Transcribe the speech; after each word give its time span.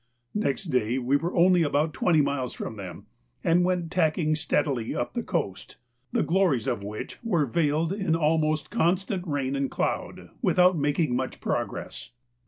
Next 0.33 0.63
day 0.71 0.97
we 0.97 1.15
were 1.15 1.35
only 1.37 1.61
about 1.61 1.93
twenty 1.93 2.21
miles 2.21 2.53
from 2.55 2.75
them, 2.75 3.05
and 3.43 3.63
went 3.63 3.91
tacking 3.91 4.35
steadily 4.35 4.95
up 4.95 5.13
the 5.13 5.21
coast, 5.21 5.77
the 6.11 6.23
glories 6.23 6.65
of 6.65 6.81
which 6.81 7.23
were 7.23 7.45
veiled 7.45 7.93
in 7.93 8.15
almost 8.15 8.71
constant 8.71 9.27
rain 9.27 9.55
and 9.55 9.69
cloud, 9.69 10.31
without 10.41 10.75
making 10.75 11.15
much 11.15 11.39
progress. 11.39 12.13